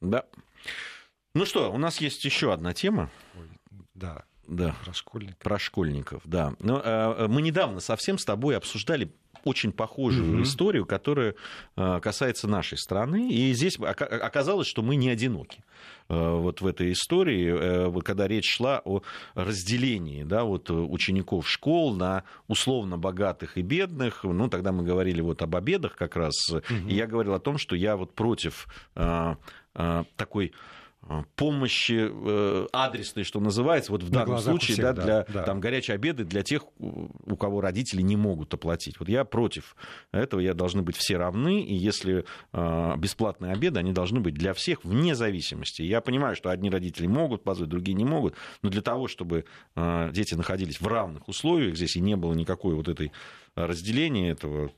[0.00, 0.24] Да.
[1.34, 3.10] Ну что, у нас есть еще одна тема.
[3.94, 4.74] Да, Да.
[4.84, 5.38] про школьников.
[5.38, 6.54] Про школьников, да.
[6.58, 9.12] Но, э, мы недавно совсем с тобой обсуждали
[9.44, 10.42] очень похожую Мгм.
[10.42, 11.34] историю, которая
[11.76, 13.30] э, касается нашей страны.
[13.30, 15.64] И здесь ока- оказалось, что мы не одиноки
[16.08, 19.02] э, вот в этой истории, э, когда речь шла о
[19.34, 24.24] разделении да, вот, учеников школ на условно богатых и бедных.
[24.24, 26.34] Ну, тогда мы говорили вот об обедах как раз.
[26.86, 28.66] И я говорил о том, что я вот против
[30.16, 30.52] такой
[31.36, 35.42] помощи э, адресной, что называется, вот в На данном случае, всех, да, для да.
[35.44, 38.98] там горячие обеды для тех, у кого родители не могут оплатить.
[38.98, 39.74] Вот я против
[40.12, 44.52] этого, я должны быть все равны, и если э, бесплатные обеды, они должны быть для
[44.52, 45.82] всех вне зависимости.
[45.82, 50.10] Я понимаю, что одни родители могут позволить, другие не могут, но для того, чтобы э,
[50.12, 53.12] дети находились в равных условиях здесь и не было никакой вот этой
[53.66, 54.70] разделение этого,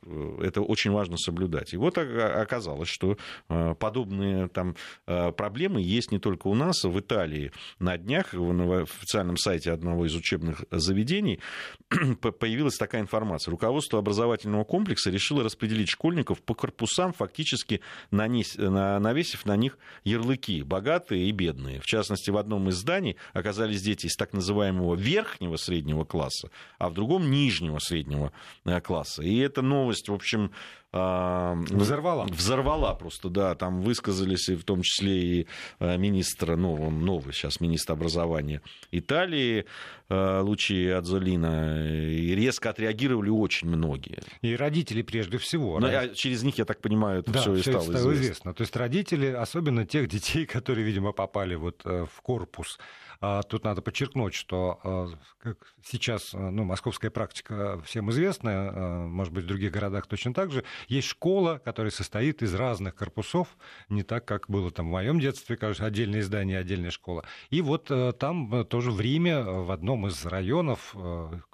[0.43, 1.72] это очень важно соблюдать.
[1.72, 3.16] И вот оказалось, что
[3.49, 9.72] подобные там проблемы есть не только у нас, в Италии на днях на официальном сайте
[9.72, 11.41] одного из учебных заведений
[12.39, 13.51] появилась такая информация.
[13.51, 21.33] Руководство образовательного комплекса решило распределить школьников по корпусам, фактически навесив на них ярлыки богатые и
[21.33, 21.81] бедные.
[21.81, 26.89] В частности, в одном из зданий оказались дети из так называемого верхнего среднего класса, а
[26.89, 28.33] в другом нижнего среднего
[28.64, 29.23] э, класса.
[29.23, 30.53] И эта новость, в общем,
[30.93, 32.24] взорвала.
[32.24, 33.55] Взорвала просто, да.
[33.55, 35.47] Там высказались и в том числе и
[35.78, 38.61] э, министр, ну, новый сейчас министр образования
[38.91, 39.66] Италии,
[40.09, 41.86] э, Лучи Адзолина.
[41.88, 44.20] И резко отреагировали очень многие.
[44.43, 45.78] И родители прежде всего.
[45.78, 48.12] Но ну, через них, я так понимаю, это да, все и стало, стало известно.
[48.12, 48.55] известно.
[48.55, 52.78] То есть родители, особенно тех детей, которые, видимо, попали вот э, в корпус
[53.22, 55.09] а тут надо подчеркнуть, что а,
[55.43, 58.72] как сейчас а, ну, московская практика всем известная,
[59.09, 60.64] может быть, в других городах точно так же.
[60.89, 63.57] Есть школа, которая состоит из разных корпусов,
[63.89, 67.24] не так, как было там в моем детстве, кажется, отдельное здание, отдельная школа.
[67.51, 70.95] И вот там тоже в Риме, в одном из районов,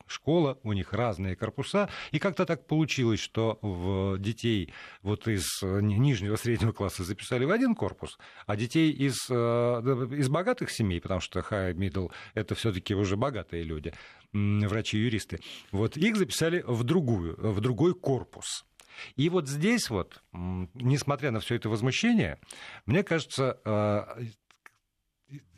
[0.06, 4.72] школа, у них разные корпуса, и как-то так получилось, что в детей
[5.02, 11.00] вот из нижнего среднего класса записали в один корпус, а детей из, из богатых семей,
[11.00, 13.92] потому что high middle, это все-таки уже богатые люди,
[14.32, 15.40] врачи-юристы.
[15.72, 18.64] Вот их записали в другую, в другой корпус.
[19.16, 22.38] И вот здесь вот, несмотря на все это возмущение,
[22.86, 24.24] мне кажется, э,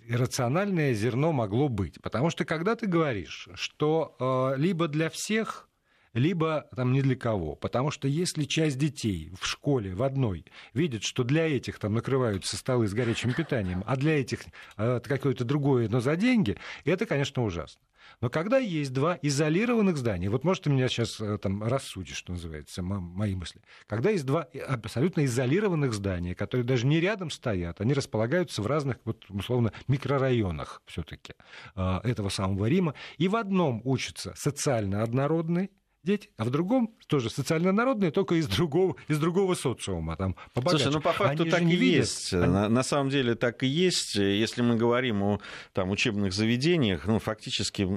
[0.06, 2.00] иррациональное зерно могло быть.
[2.02, 5.68] Потому что когда ты говоришь, что э, либо для всех
[6.14, 7.54] либо там не для кого.
[7.54, 12.56] Потому что если часть детей в школе в одной видит, что для этих там накрываются
[12.56, 14.40] столы с горячим питанием, а для этих
[14.76, 17.80] э, какое-то другое, но за деньги, это, конечно, ужасно.
[18.20, 22.32] Но когда есть два изолированных здания, вот может ты меня сейчас э, там рассудишь, что
[22.32, 23.60] называется, мои мысли.
[23.86, 28.96] Когда есть два абсолютно изолированных здания, которые даже не рядом стоят, они располагаются в разных,
[29.04, 31.34] вот, условно, микрорайонах все-таки
[31.76, 35.70] э, этого самого Рима, и в одном учатся социально однородные,
[36.02, 40.16] дети, а в другом тоже социально-народные, только из другого, из другого социума.
[40.16, 40.84] Там, побогаче.
[40.84, 42.32] Слушай, ну по факту Они так и есть.
[42.32, 42.46] Они...
[42.46, 44.16] На, на самом деле так и есть.
[44.16, 45.40] Если мы говорим о
[45.72, 47.88] там, учебных заведениях, ну, фактически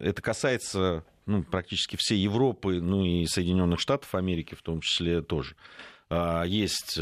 [0.00, 5.54] это касается ну, практически всей Европы, ну и Соединенных Штатов Америки в том числе тоже.
[6.08, 6.98] А, есть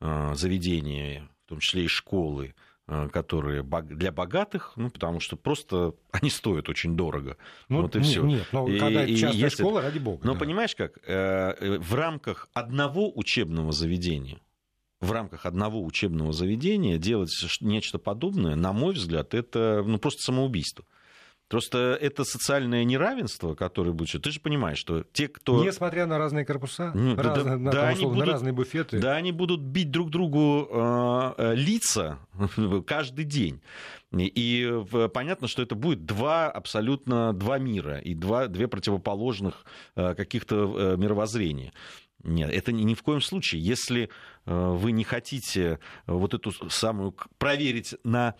[0.00, 2.54] а, заведения, в том числе и школы,
[2.86, 7.36] которые для богатых, ну, потому что просто они стоят очень дорого.
[7.68, 8.22] Ну, вот и все.
[8.22, 9.62] Нет, но и, когда и, частная если...
[9.62, 10.26] школа, ради бога.
[10.26, 10.40] Но да.
[10.40, 14.38] понимаешь как, э, э, в рамках одного учебного заведения,
[15.00, 17.30] в рамках одного учебного заведения делать
[17.60, 20.84] нечто подобное, на мой взгляд, это ну, просто самоубийство.
[21.48, 24.22] Просто это социальное неравенство, которое будет...
[24.22, 25.62] Ты же понимаешь, что те, кто...
[25.62, 28.98] Несмотря на разные корпуса, ну, раз, да, на, да, там, условно, будут, на разные буфеты.
[28.98, 32.18] Да, они будут бить друг другу э, э лица
[32.86, 33.60] каждый день.
[34.10, 39.66] И понятно, что это будет два абсолютно два мира и два, две противоположных
[39.96, 41.72] э, каких-то э, мировоззрения.
[42.22, 43.62] Нет, это ни, ни в коем случае.
[43.62, 44.08] Если
[44.46, 48.34] вы не хотите вот эту самую проверить на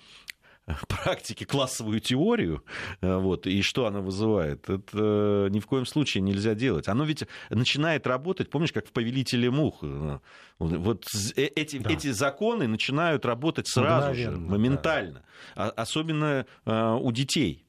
[0.89, 2.65] практике классовую теорию,
[3.01, 6.89] э, вот, и что она вызывает, это ни в коем случае нельзя делать.
[6.89, 9.79] Оно ведь начинает работать, помнишь, как в «Повелителе мух».
[9.83, 10.21] Э,
[10.59, 11.07] вот
[11.37, 11.91] э, эти, да.
[11.91, 15.23] эти законы начинают работать сразу Мгновенно, же, моментально.
[15.55, 15.71] Да.
[15.71, 17.64] Особенно у детей.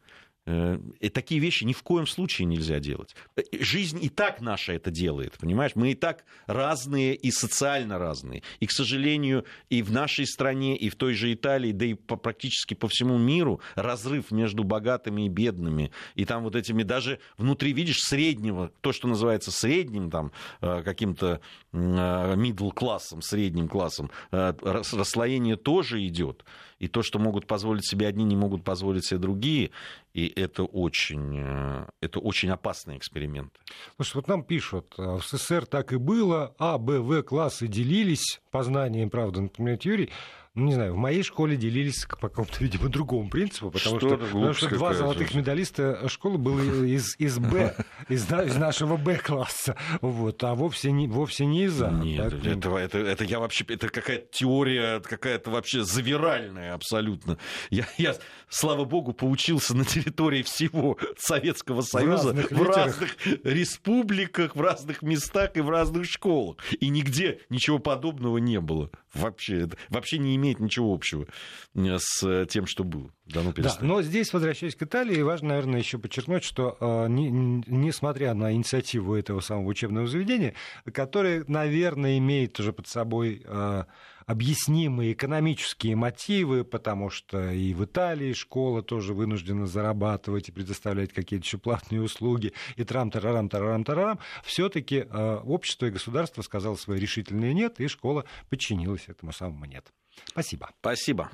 [0.47, 3.15] Э, и такие вещи ни в коем случае нельзя делать.
[3.35, 5.71] Э, жизнь и так наша это делает, понимаешь?
[5.75, 8.43] Мы и так разные и социально разные.
[8.59, 12.15] И, к сожалению, и в нашей стране, и в той же Италии, да и по,
[12.15, 15.91] практически по всему миру разрыв между богатыми и бедными.
[16.13, 20.31] И там вот этими даже внутри, видишь, среднего, то, что называется средним, там,
[20.61, 21.41] э, каким-то
[21.71, 26.45] middle классом, средним классом, расслоение тоже идет.
[26.79, 29.71] И то, что могут позволить себе одни, не могут позволить себе другие.
[30.13, 33.53] И это очень, э, это очень опасный эксперимент.
[33.95, 38.41] Слушай, вот нам пишут, э, в СССР так и было, А, Б, В классы делились
[38.51, 40.09] по знаниям, правда, например, Юрий,
[40.55, 44.17] ну, не знаю, в моей школе делились по какому-то, видимо, другому принципу, потому что, что,
[44.17, 47.75] потому что два золотых медалиста школы было из, из Б,
[48.09, 51.91] из, из нашего Б-класса, вот, а вовсе не, вовсе не из А.
[51.91, 57.37] Нет, так, это, это, это я вообще, это какая-то теория, какая-то вообще завиральная абсолютно.
[57.69, 58.15] Я, я,
[58.47, 65.01] слава богу, поучился на территории всего Советского Союза, в разных, в разных республиках, в разных
[65.01, 66.57] местах и в разных школах.
[66.79, 68.89] И нигде ничего подобного не было.
[69.13, 71.25] Вообще, вообще не имеет имеет ничего общего
[71.75, 73.11] с тем, что было.
[73.25, 73.41] Да,
[73.81, 76.77] но здесь, возвращаясь к Италии, важно, наверное, еще подчеркнуть, что
[77.09, 80.53] не, несмотря на инициативу этого самого учебного заведения,
[80.91, 83.43] которое, наверное, имеет уже под собой
[84.25, 91.45] объяснимые экономические мотивы, потому что и в Италии школа тоже вынуждена зарабатывать и предоставлять какие-то
[91.45, 97.79] еще платные услуги, и трам-тарарам, тарарам-тарарам, все-таки э, общество и государство сказало свое решительное нет,
[97.79, 99.91] и школа подчинилась этому самому нет.
[100.25, 100.69] Спасибо.
[100.79, 101.31] Спасибо.